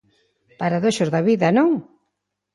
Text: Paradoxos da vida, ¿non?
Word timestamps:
Paradoxos 0.61 1.11
da 1.13 1.21
vida, 1.29 1.47
¿non? 1.57 1.69